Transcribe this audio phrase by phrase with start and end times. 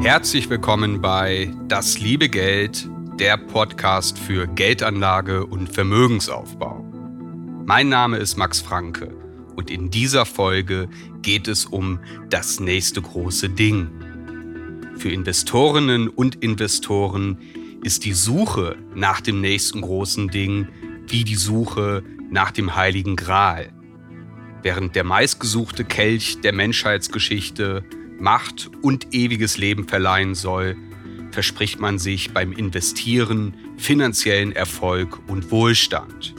[0.00, 6.84] Herzlich willkommen bei Das liebe Geld, der Podcast für Geldanlage und Vermögensaufbau.
[7.64, 9.14] Mein Name ist Max Franke
[9.56, 10.88] und in dieser Folge
[11.22, 13.88] geht es um das nächste große Ding.
[14.96, 17.38] Für Investorinnen und Investoren
[17.82, 20.68] ist die Suche nach dem nächsten großen Ding
[21.08, 23.72] wie die Suche nach dem heiligen Gral.
[24.62, 27.84] Während der meistgesuchte Kelch der Menschheitsgeschichte
[28.18, 30.76] Macht und ewiges Leben verleihen soll,
[31.30, 36.34] verspricht man sich beim Investieren finanziellen Erfolg und Wohlstand.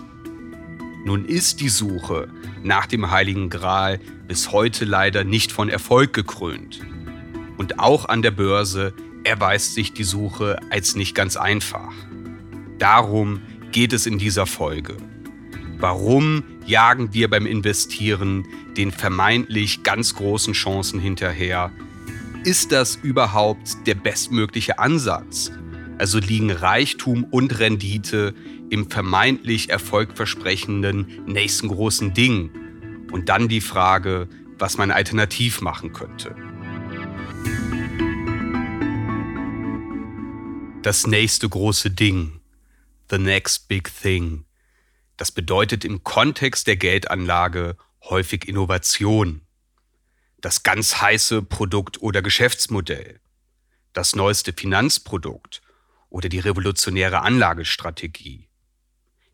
[1.06, 2.30] Nun ist die Suche
[2.64, 6.80] nach dem Heiligen Gral bis heute leider nicht von Erfolg gekrönt.
[7.58, 11.94] Und auch an der Börse erweist sich die Suche als nicht ganz einfach.
[12.80, 14.98] Darum geht es in dieser Folge.
[15.78, 21.72] Warum jagen wir beim Investieren den vermeintlich ganz großen Chancen hinterher?
[22.46, 25.52] Ist das überhaupt der bestmögliche Ansatz?
[25.98, 28.34] Also liegen Reichtum und Rendite
[28.70, 32.52] im vermeintlich erfolgversprechenden nächsten großen Ding?
[33.12, 34.28] Und dann die Frage,
[34.58, 36.36] was man alternativ machen könnte.
[40.82, 42.40] Das nächste große Ding.
[43.10, 44.46] The next big thing.
[45.18, 49.42] Das bedeutet im Kontext der Geldanlage häufig Innovation,
[50.42, 53.20] das ganz heiße Produkt oder Geschäftsmodell,
[53.94, 55.62] das neueste Finanzprodukt
[56.10, 58.50] oder die revolutionäre Anlagestrategie,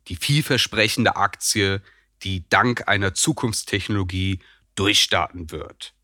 [0.08, 1.82] die vielversprechende Aktie,
[2.22, 4.40] die dank einer Zukunftstechnologie
[4.74, 5.94] durchstarten wird.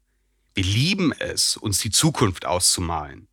[0.55, 3.29] Wir lieben es, uns die Zukunft auszumalen,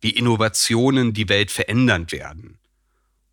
[0.00, 2.58] wie Innovationen die Welt verändern werden.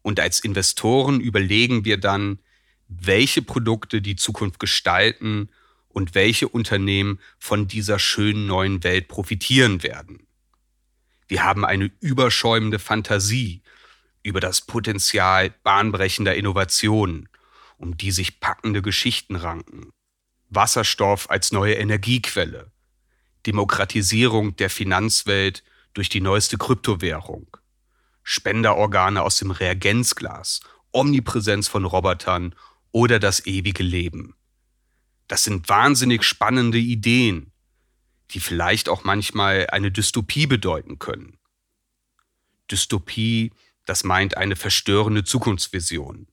[0.01, 2.39] Und als Investoren überlegen wir dann,
[2.87, 5.49] welche Produkte die Zukunft gestalten
[5.89, 10.27] und welche Unternehmen von dieser schönen neuen Welt profitieren werden.
[11.27, 13.61] Wir haben eine überschäumende Fantasie
[14.21, 17.29] über das Potenzial bahnbrechender Innovationen,
[17.77, 19.91] um die sich packende Geschichten ranken.
[20.49, 22.71] Wasserstoff als neue Energiequelle,
[23.45, 25.63] Demokratisierung der Finanzwelt
[25.93, 27.57] durch die neueste Kryptowährung,
[28.23, 32.55] Spenderorgane aus dem Reagenzglas, Omnipräsenz von Robotern
[32.95, 34.37] oder das ewige Leben.
[35.27, 37.51] Das sind wahnsinnig spannende Ideen,
[38.31, 41.37] die vielleicht auch manchmal eine Dystopie bedeuten können.
[42.71, 43.51] Dystopie,
[43.83, 46.27] das meint eine verstörende Zukunftsvision.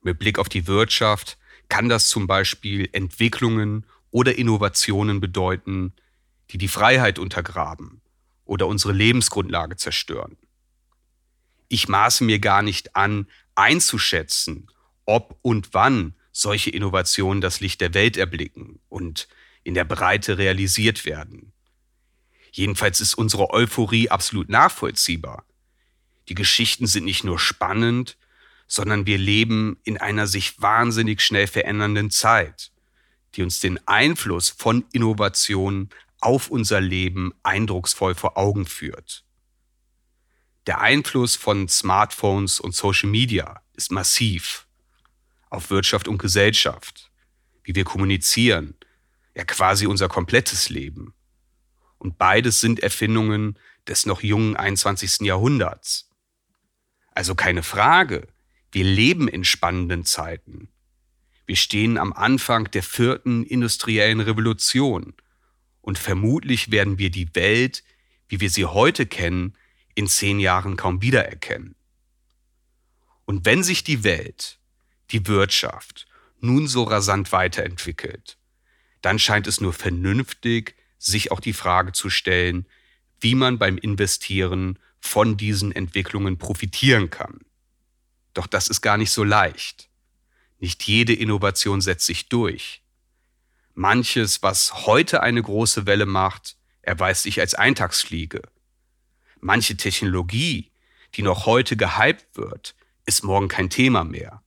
[0.00, 5.92] Mit Blick auf die Wirtschaft kann das zum Beispiel Entwicklungen oder Innovationen bedeuten,
[6.50, 8.02] die die Freiheit untergraben
[8.44, 10.36] oder unsere Lebensgrundlage zerstören.
[11.68, 14.68] Ich maße mir gar nicht an, einzuschätzen,
[15.08, 19.26] ob und wann solche Innovationen das Licht der Welt erblicken und
[19.64, 21.52] in der Breite realisiert werden.
[22.52, 25.44] Jedenfalls ist unsere Euphorie absolut nachvollziehbar.
[26.28, 28.18] Die Geschichten sind nicht nur spannend,
[28.66, 32.70] sondern wir leben in einer sich wahnsinnig schnell verändernden Zeit,
[33.34, 35.88] die uns den Einfluss von Innovationen
[36.20, 39.24] auf unser Leben eindrucksvoll vor Augen führt.
[40.66, 44.67] Der Einfluss von Smartphones und Social Media ist massiv
[45.50, 47.10] auf Wirtschaft und Gesellschaft,
[47.64, 48.74] wie wir kommunizieren,
[49.34, 51.14] ja quasi unser komplettes Leben.
[51.98, 55.20] Und beides sind Erfindungen des noch jungen 21.
[55.20, 56.10] Jahrhunderts.
[57.12, 58.28] Also keine Frage,
[58.70, 60.68] wir leben in spannenden Zeiten.
[61.46, 65.14] Wir stehen am Anfang der vierten industriellen Revolution
[65.80, 67.82] und vermutlich werden wir die Welt,
[68.28, 69.56] wie wir sie heute kennen,
[69.94, 71.74] in zehn Jahren kaum wiedererkennen.
[73.24, 74.57] Und wenn sich die Welt
[75.10, 76.06] die Wirtschaft
[76.40, 78.38] nun so rasant weiterentwickelt,
[79.02, 82.66] dann scheint es nur vernünftig, sich auch die Frage zu stellen,
[83.20, 87.40] wie man beim Investieren von diesen Entwicklungen profitieren kann.
[88.34, 89.88] Doch das ist gar nicht so leicht.
[90.58, 92.82] Nicht jede Innovation setzt sich durch.
[93.74, 98.42] Manches, was heute eine große Welle macht, erweist sich als Eintagsfliege.
[99.40, 100.72] Manche Technologie,
[101.14, 102.74] die noch heute gehypt wird,
[103.06, 104.42] ist morgen kein Thema mehr.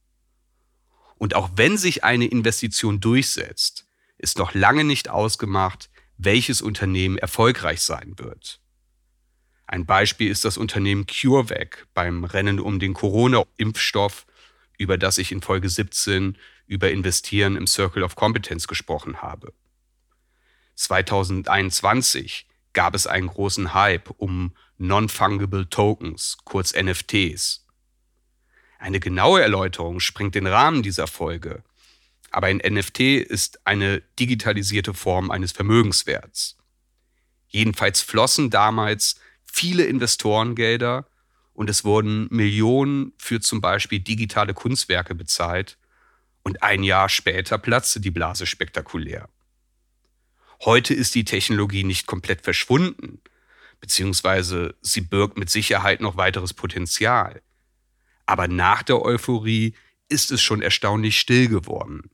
[1.22, 3.86] Und auch wenn sich eine Investition durchsetzt,
[4.18, 8.60] ist noch lange nicht ausgemacht, welches Unternehmen erfolgreich sein wird.
[9.68, 14.26] Ein Beispiel ist das Unternehmen CureVac beim Rennen um den Corona-Impfstoff,
[14.80, 19.54] über das ich in Folge 17 über Investieren im Circle of Competence gesprochen habe.
[20.74, 27.61] 2021 gab es einen großen Hype um Non-Fungible Tokens, kurz NFTs.
[28.82, 31.64] Eine genaue Erläuterung springt den Rahmen dieser Folge,
[32.32, 36.58] aber ein NFT ist eine digitalisierte Form eines Vermögenswerts.
[37.48, 41.06] Jedenfalls flossen damals viele Investorengelder
[41.54, 45.78] und es wurden Millionen für zum Beispiel digitale Kunstwerke bezahlt
[46.42, 49.30] und ein Jahr später platzte die Blase spektakulär.
[50.66, 53.22] Heute ist die Technologie nicht komplett verschwunden,
[53.80, 57.44] beziehungsweise sie birgt mit Sicherheit noch weiteres Potenzial.
[58.26, 59.76] Aber nach der Euphorie
[60.10, 62.10] ist es schon erstaunlich still geworden.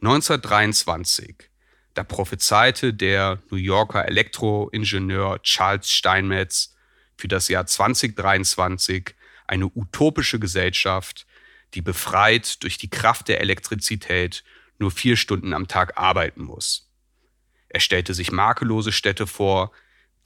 [0.00, 1.50] 1923,
[1.94, 6.74] da prophezeite der New Yorker Elektroingenieur Charles Steinmetz
[7.16, 9.14] für das Jahr 2023
[9.46, 11.26] eine utopische Gesellschaft,
[11.74, 14.44] die befreit durch die Kraft der Elektrizität
[14.78, 16.90] nur vier Stunden am Tag arbeiten muss.
[17.68, 19.72] Er stellte sich makellose Städte vor,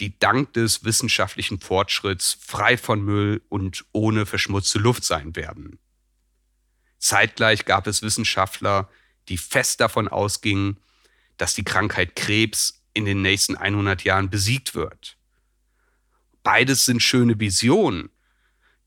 [0.00, 5.78] die dank des wissenschaftlichen Fortschritts frei von Müll und ohne verschmutzte Luft sein werden.
[6.98, 8.88] Zeitgleich gab es Wissenschaftler,
[9.28, 10.78] die fest davon ausgingen,
[11.36, 15.16] dass die Krankheit Krebs in den nächsten 100 Jahren besiegt wird.
[16.42, 18.10] Beides sind schöne Visionen,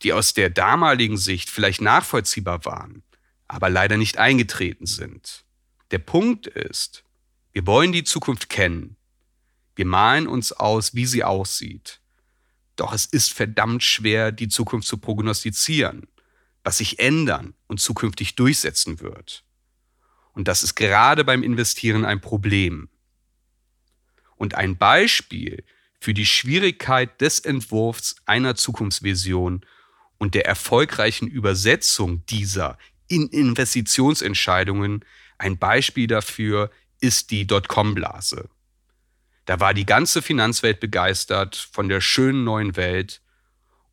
[0.01, 3.03] die aus der damaligen Sicht vielleicht nachvollziehbar waren,
[3.47, 5.45] aber leider nicht eingetreten sind.
[5.91, 7.03] Der Punkt ist,
[7.51, 8.97] wir wollen die Zukunft kennen.
[9.75, 12.01] Wir malen uns aus, wie sie aussieht.
[12.75, 16.07] Doch es ist verdammt schwer, die Zukunft zu prognostizieren,
[16.63, 19.44] was sich ändern und zukünftig durchsetzen wird.
[20.33, 22.89] Und das ist gerade beim Investieren ein Problem.
[24.35, 25.63] Und ein Beispiel
[26.00, 29.65] für die Schwierigkeit des Entwurfs einer Zukunftsvision
[30.17, 32.77] und der erfolgreichen Übersetzung dieser
[33.07, 35.03] in Investitionsentscheidungen,
[35.38, 36.71] ein Beispiel dafür
[37.01, 38.50] ist die Dotcom-Blase.
[39.45, 43.21] Da war die ganze Finanzwelt begeistert von der schönen neuen Welt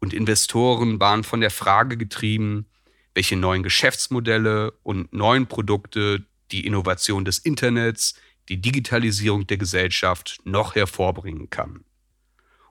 [0.01, 2.67] und Investoren waren von der Frage getrieben,
[3.15, 8.15] welche neuen Geschäftsmodelle und neuen Produkte die Innovation des Internets,
[8.49, 11.85] die Digitalisierung der Gesellschaft noch hervorbringen kann.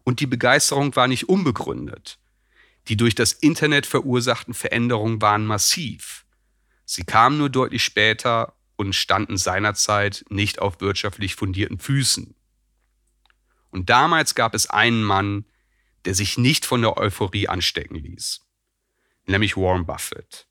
[0.03, 2.18] Und die Begeisterung war nicht unbegründet.
[2.88, 6.25] Die durch das Internet verursachten Veränderungen waren massiv.
[6.85, 12.33] Sie kamen nur deutlich später und standen seinerzeit nicht auf wirtschaftlich fundierten Füßen.
[13.71, 15.45] Und damals gab es einen Mann,
[16.05, 18.41] der sich nicht von der Euphorie anstecken ließ,
[19.25, 20.47] nämlich Warren Buffett.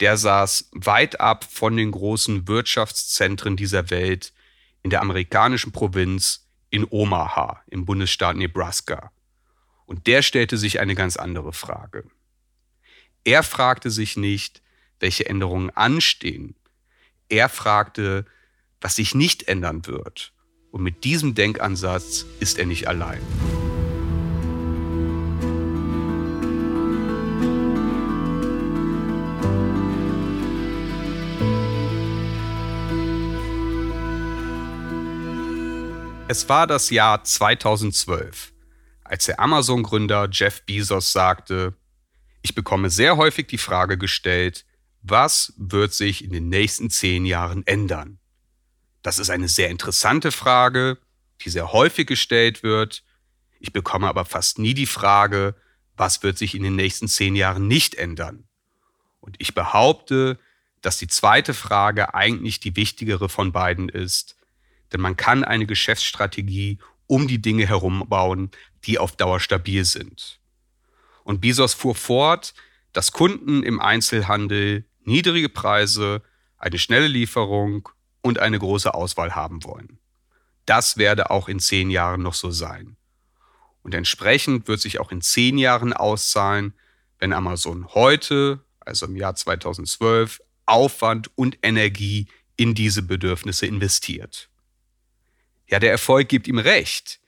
[0.00, 4.32] Der saß weit ab von den großen Wirtschaftszentren dieser Welt
[4.82, 9.10] in der amerikanischen Provinz in Omaha im Bundesstaat Nebraska.
[9.86, 12.04] Und der stellte sich eine ganz andere Frage.
[13.24, 14.62] Er fragte sich nicht,
[15.00, 16.54] welche Änderungen anstehen,
[17.28, 18.24] er fragte,
[18.80, 20.32] was sich nicht ändern wird.
[20.70, 23.20] Und mit diesem Denkansatz ist er nicht allein.
[36.30, 38.52] Es war das Jahr 2012,
[39.02, 41.72] als der Amazon-Gründer Jeff Bezos sagte,
[42.42, 44.66] ich bekomme sehr häufig die Frage gestellt,
[45.00, 48.18] was wird sich in den nächsten zehn Jahren ändern?
[49.02, 50.98] Das ist eine sehr interessante Frage,
[51.42, 53.04] die sehr häufig gestellt wird.
[53.60, 55.54] Ich bekomme aber fast nie die Frage,
[55.96, 58.48] was wird sich in den nächsten zehn Jahren nicht ändern?
[59.20, 60.38] Und ich behaupte,
[60.80, 64.36] dass die zweite Frage eigentlich die wichtigere von beiden ist,
[64.92, 68.50] denn man kann eine Geschäftsstrategie um die Dinge herum bauen,
[68.84, 70.40] die auf Dauer stabil sind.
[71.24, 72.54] Und Bezos fuhr fort,
[72.92, 76.22] dass Kunden im Einzelhandel niedrige Preise,
[76.56, 77.88] eine schnelle Lieferung
[78.28, 79.98] und eine große Auswahl haben wollen.
[80.66, 82.96] Das werde auch in zehn Jahren noch so sein.
[83.82, 86.74] Und entsprechend wird sich auch in zehn Jahren auszahlen,
[87.18, 94.50] wenn Amazon heute, also im Jahr 2012, Aufwand und Energie in diese Bedürfnisse investiert.
[95.68, 97.20] Ja, der Erfolg gibt ihm recht.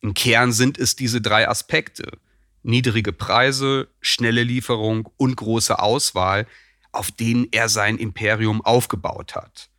[0.00, 2.18] Im Kern sind es diese drei Aspekte.
[2.62, 6.46] Niedrige Preise, schnelle Lieferung und große Auswahl,
[6.92, 9.69] auf denen er sein Imperium aufgebaut hat.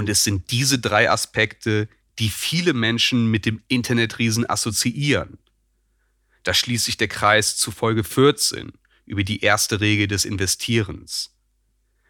[0.00, 1.86] Und es sind diese drei Aspekte,
[2.18, 5.36] die viele Menschen mit dem Internetriesen assoziieren.
[6.42, 8.72] Da schließt sich der Kreis zu Folge 14
[9.04, 11.36] über die erste Regel des Investierens.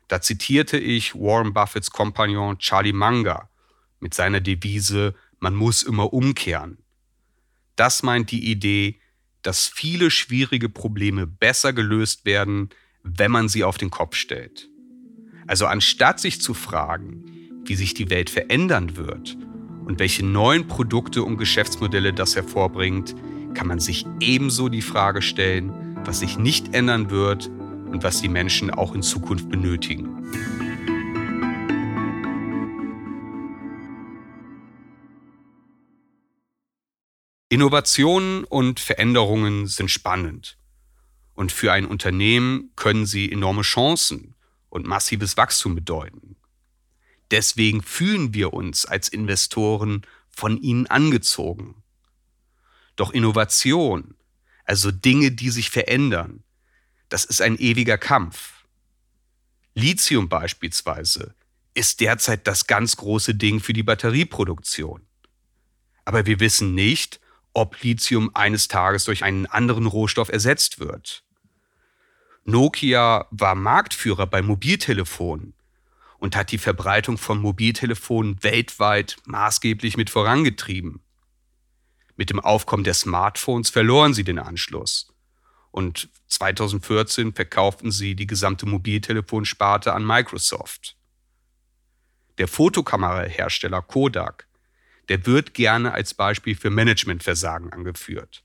[0.07, 3.51] Da zitierte ich Warren Buffetts Kompagnon Charlie Munger
[3.99, 6.79] mit seiner Devise, man muss immer umkehren.
[7.75, 9.01] Das meint die Idee,
[9.43, 12.71] dass viele schwierige Probleme besser gelöst werden,
[13.03, 14.69] wenn man sie auf den Kopf stellt.
[15.49, 17.30] Also anstatt sich zu fragen,
[17.71, 19.39] wie sich die Welt verändern wird
[19.85, 23.15] und welche neuen Produkte und Geschäftsmodelle das hervorbringt,
[23.55, 25.73] kann man sich ebenso die Frage stellen,
[26.05, 30.09] was sich nicht ändern wird und was die Menschen auch in Zukunft benötigen.
[37.51, 40.59] Innovationen und Veränderungen sind spannend.
[41.35, 44.35] Und für ein Unternehmen können sie enorme Chancen
[44.71, 46.35] und massives Wachstum bedeuten.
[47.31, 51.83] Deswegen fühlen wir uns als Investoren von ihnen angezogen.
[52.97, 54.15] Doch Innovation,
[54.65, 56.43] also Dinge, die sich verändern,
[57.09, 58.65] das ist ein ewiger Kampf.
[59.75, 61.35] Lithium beispielsweise
[61.75, 65.07] ist derzeit das ganz große Ding für die Batterieproduktion.
[66.05, 67.21] Aber wir wissen nicht,
[67.53, 71.25] ob Lithium eines Tages durch einen anderen Rohstoff ersetzt wird.
[72.45, 75.55] Nokia war Marktführer bei Mobiltelefonen
[76.21, 81.01] und hat die Verbreitung von Mobiltelefonen weltweit maßgeblich mit vorangetrieben.
[82.17, 85.13] Mit dem Aufkommen der Smartphones verloren sie den Anschluss.
[85.73, 90.97] Und 2014 verkauften sie die gesamte Mobiltelefonsparte an Microsoft.
[92.39, 94.47] Der Fotokamerahersteller Kodak
[95.11, 98.45] der wird gerne als Beispiel für Managementversagen angeführt.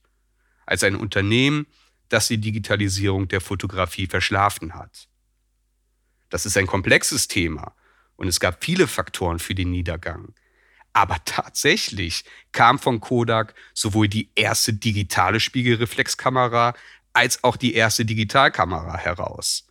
[0.66, 1.68] Als ein Unternehmen,
[2.08, 5.08] das die Digitalisierung der Fotografie verschlafen hat.
[6.30, 7.74] Das ist ein komplexes Thema
[8.16, 10.34] und es gab viele Faktoren für den Niedergang.
[10.92, 16.74] Aber tatsächlich kam von Kodak sowohl die erste digitale Spiegelreflexkamera
[17.12, 19.66] als auch die erste Digitalkamera heraus.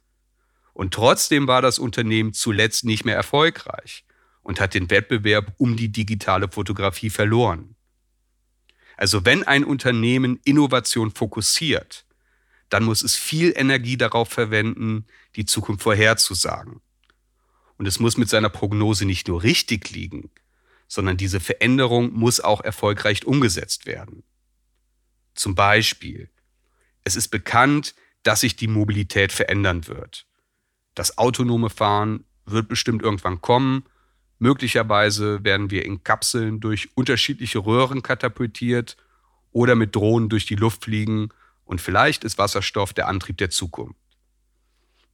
[0.74, 4.04] Und trotzdem war das Unternehmen zuletzt nicht mehr erfolgreich
[4.44, 7.76] und hat den Wettbewerb um die digitale Fotografie verloren.
[8.98, 12.05] Also wenn ein Unternehmen Innovation fokussiert,
[12.76, 15.06] dann muss es viel Energie darauf verwenden,
[15.38, 16.82] die Zukunft vorherzusagen.
[17.78, 20.30] Und es muss mit seiner Prognose nicht nur richtig liegen,
[20.90, 24.24] sondern diese Veränderung muss auch erfolgreich umgesetzt werden.
[25.36, 26.30] Zum Beispiel,
[27.06, 30.28] es ist bekannt, dass sich die Mobilität verändern wird.
[30.96, 33.86] Das autonome Fahren wird bestimmt irgendwann kommen
[34.38, 38.98] Möglicherweise werden wir in Kapseln durch unterschiedliche Röhren katapultiert
[39.54, 41.30] oder mit Drohnen durch die Luft fliegen
[41.66, 44.00] und vielleicht ist Wasserstoff der Antrieb der Zukunft.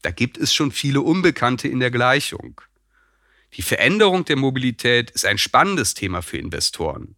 [0.02, 2.62] Da gibt es schon viele Unbekannte in der Gleichung.
[3.54, 7.16] Die Veränderung der Mobilität ist ein spannendes Thema für Investoren.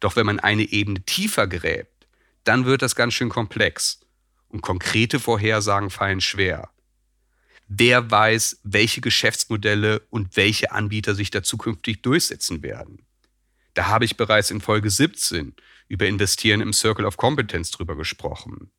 [0.00, 2.06] Doch wenn man eine Ebene tiefer gräbt,
[2.44, 4.00] dann wird das ganz schön komplex
[4.48, 6.72] und konkrete Vorhersagen fallen schwer
[7.78, 13.06] wer weiß, welche Geschäftsmodelle und welche Anbieter sich da zukünftig durchsetzen werden.
[13.74, 15.54] Da habe ich bereits in Folge 17
[15.92, 18.70] über Investieren im Circle of Competence drüber gesprochen.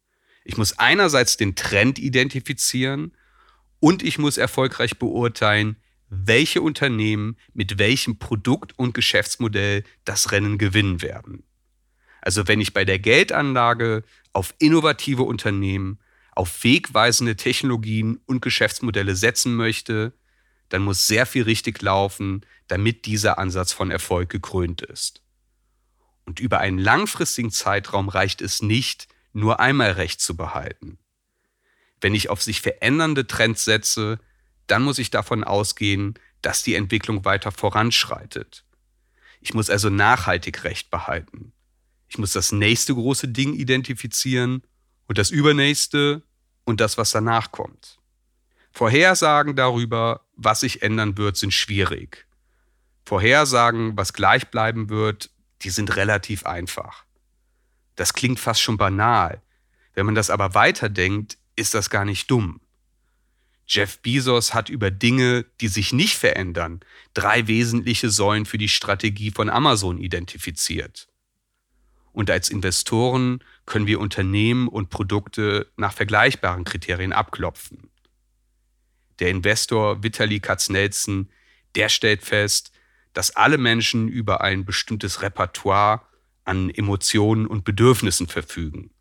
[0.44, 3.16] Ich muss einerseits den Trend identifizieren
[3.80, 5.76] und ich muss erfolgreich beurteilen,
[6.10, 11.44] welche Unternehmen mit welchem Produkt und Geschäftsmodell das Rennen gewinnen werden.
[12.20, 16.00] Also wenn ich bei der Geldanlage auf innovative Unternehmen
[16.32, 20.14] auf wegweisende Technologien und Geschäftsmodelle setzen möchte,
[20.70, 25.23] dann muss sehr viel richtig laufen, damit dieser Ansatz von Erfolg gekrönt ist.
[26.26, 31.00] Und über einen langfristigen Zeitraum reicht es nicht, nur einmal Recht zu behalten.
[32.00, 34.20] Wenn ich auf sich verändernde Trends setze,
[34.68, 38.64] dann muss ich davon ausgehen, dass die Entwicklung weiter voranschreitet.
[39.42, 41.54] Ich muss also nachhaltig Recht behalten.
[42.08, 44.64] Ich muss das nächste große Ding identifizieren
[45.08, 46.22] und das übernächste
[46.64, 48.00] und das, was danach kommt.
[48.72, 52.28] Vorhersagen darüber, was sich ändern wird, sind schwierig.
[53.06, 55.30] Vorhersagen, was gleich bleiben wird,
[55.64, 57.06] die sind relativ einfach.
[57.96, 59.42] Das klingt fast schon banal.
[59.94, 62.60] Wenn man das aber weiterdenkt, ist das gar nicht dumm.
[63.66, 66.82] Jeff Bezos hat über Dinge, die sich nicht verändern,
[67.14, 71.08] drei wesentliche Säulen für die Strategie von Amazon identifiziert.
[72.12, 77.90] Und als Investoren können wir Unternehmen und Produkte nach vergleichbaren Kriterien abklopfen.
[79.20, 81.30] Der Investor Vitali Katznelson,
[81.76, 82.72] der stellt fest,
[83.14, 86.02] dass alle Menschen über ein bestimmtes Repertoire
[86.44, 88.92] an Emotionen und Bedürfnissen verfügen,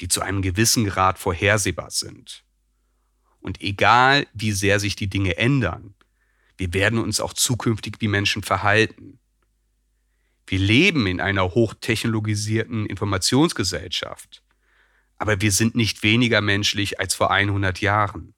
[0.00, 2.44] die zu einem gewissen Grad vorhersehbar sind.
[3.40, 5.94] Und egal, wie sehr sich die Dinge ändern,
[6.56, 9.20] wir werden uns auch zukünftig wie Menschen verhalten.
[10.46, 14.42] Wir leben in einer hochtechnologisierten Informationsgesellschaft,
[15.18, 18.34] aber wir sind nicht weniger menschlich als vor 100 Jahren.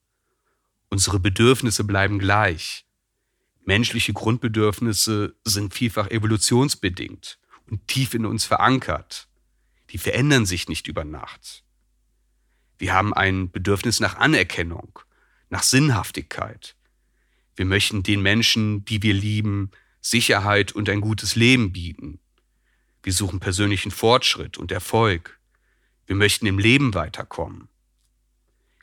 [0.89, 2.85] Unsere Bedürfnisse bleiben gleich.
[3.63, 7.39] Menschliche Grundbedürfnisse sind vielfach evolutionsbedingt
[7.69, 9.27] und tief in uns verankert.
[9.91, 11.63] Die verändern sich nicht über Nacht.
[12.77, 14.99] Wir haben ein Bedürfnis nach Anerkennung,
[15.49, 16.75] nach Sinnhaftigkeit.
[17.55, 22.19] Wir möchten den Menschen, die wir lieben, Sicherheit und ein gutes Leben bieten.
[23.03, 25.39] Wir suchen persönlichen Fortschritt und Erfolg.
[26.07, 27.67] Wir möchten im Leben weiterkommen.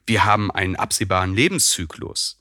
[0.07, 2.41] Wir haben einen absehbaren Lebenszyklus.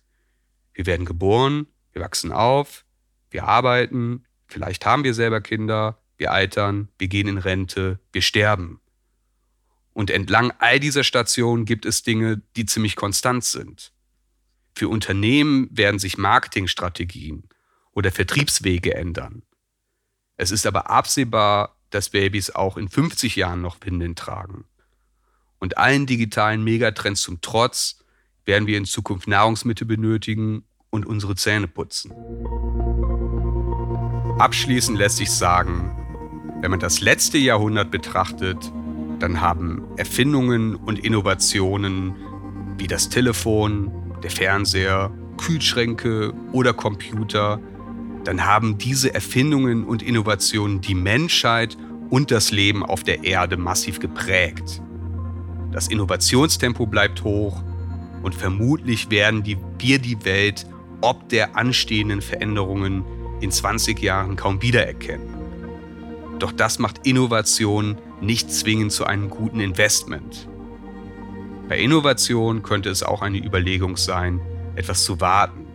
[0.73, 1.67] Wir werden geboren,
[1.97, 2.85] wir wachsen auf,
[3.31, 8.81] wir arbeiten, vielleicht haben wir selber Kinder, wir altern, wir gehen in Rente, wir sterben.
[9.93, 13.93] Und entlang all dieser Stationen gibt es Dinge, die ziemlich konstant sind.
[14.75, 17.49] Für Unternehmen werden sich Marketingstrategien
[17.93, 19.41] oder Vertriebswege ändern.
[20.35, 24.65] Es ist aber absehbar, dass Babys auch in 50 Jahren noch Windeln tragen.
[25.57, 28.03] Und allen digitalen Megatrends zum Trotz
[28.45, 32.11] werden wir in Zukunft Nahrungsmittel benötigen und unsere Zähne putzen.
[34.39, 35.91] Abschließend lässt sich sagen,
[36.61, 38.71] wenn man das letzte Jahrhundert betrachtet,
[39.19, 42.15] dann haben Erfindungen und Innovationen
[42.77, 43.91] wie das Telefon,
[44.21, 47.59] der Fernseher, Kühlschränke oder Computer,
[48.23, 51.77] dann haben diese Erfindungen und Innovationen die Menschheit
[52.09, 54.81] und das Leben auf der Erde massiv geprägt.
[55.71, 57.63] Das Innovationstempo bleibt hoch
[58.23, 60.65] und vermutlich werden die, wir die Welt
[61.01, 63.05] ob der anstehenden Veränderungen
[63.41, 65.27] in 20 Jahren kaum wiedererkennen.
[66.39, 70.47] Doch das macht Innovation nicht zwingend zu einem guten Investment.
[71.67, 74.39] Bei Innovation könnte es auch eine Überlegung sein,
[74.75, 75.65] etwas zu warten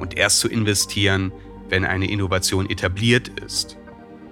[0.00, 1.32] und erst zu investieren,
[1.68, 3.76] wenn eine Innovation etabliert ist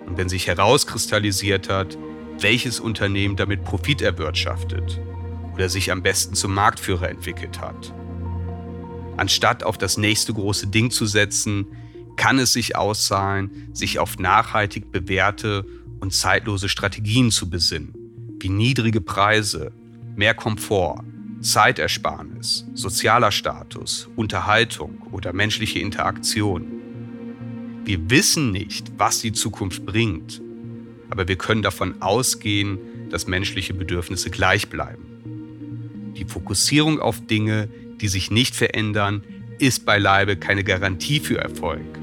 [0.07, 1.97] und wenn sich herauskristallisiert hat,
[2.41, 5.01] welches Unternehmen damit Profit erwirtschaftet
[5.55, 7.95] oder sich am besten zum Marktführer entwickelt hat.
[9.17, 11.67] Anstatt auf das nächste große Ding zu setzen,
[12.17, 15.67] kann es sich auszahlen, sich auf nachhaltig bewährte
[16.01, 17.95] und zeitlose Strategien zu besinnen,
[18.41, 19.73] wie niedrige Preise,
[20.17, 21.05] mehr Komfort,
[21.41, 26.67] Zeitersparnis, sozialer Status, Unterhaltung oder menschliche Interaktion.
[27.85, 30.41] Wir wissen nicht, was die Zukunft bringt,
[31.11, 32.79] aber wir können davon ausgehen,
[33.11, 36.13] dass menschliche Bedürfnisse gleich bleiben.
[36.17, 37.69] Die Fokussierung auf Dinge,
[38.03, 39.23] die sich nicht verändern,
[39.59, 41.99] ist beileibe keine Garantie für Erfolg.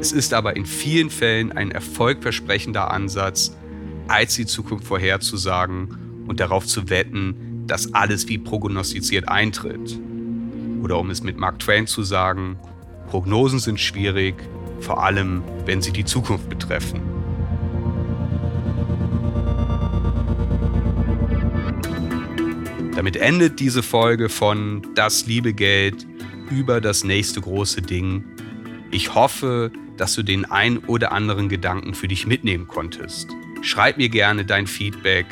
[0.00, 3.56] Es ist aber in vielen Fällen ein erfolgversprechender Ansatz,
[4.08, 9.98] als die Zukunft vorherzusagen und darauf zu wetten, dass alles wie prognostiziert eintritt.
[10.82, 12.58] Oder um es mit Mark Twain zu sagen,
[13.08, 14.34] Prognosen sind schwierig,
[14.80, 17.15] vor allem wenn sie die Zukunft betreffen.
[22.96, 26.06] Damit endet diese Folge von Das liebe Geld
[26.50, 28.24] über das nächste große Ding.
[28.90, 33.28] Ich hoffe, dass du den ein oder anderen Gedanken für dich mitnehmen konntest.
[33.60, 35.26] Schreib mir gerne dein Feedback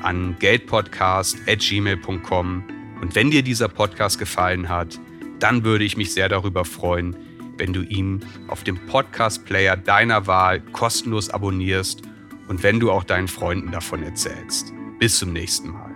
[0.00, 2.64] an geldpodcast.gmail.com
[3.00, 5.00] und wenn dir dieser Podcast gefallen hat,
[5.40, 7.16] dann würde ich mich sehr darüber freuen,
[7.56, 12.02] wenn du ihn auf dem Podcast-Player deiner Wahl kostenlos abonnierst
[12.46, 14.72] und wenn du auch deinen Freunden davon erzählst.
[15.00, 15.87] Bis zum nächsten Mal.